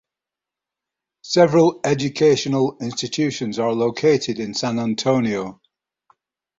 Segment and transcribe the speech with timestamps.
[1.21, 5.61] Several educational institutions are located in San Antonio.